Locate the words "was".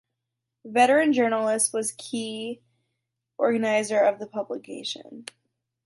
1.73-1.91